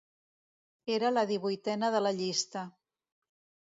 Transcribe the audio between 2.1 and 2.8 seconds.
llista.